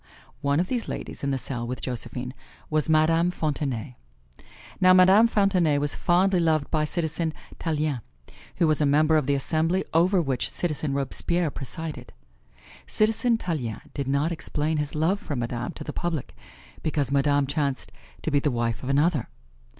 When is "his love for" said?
14.77-15.35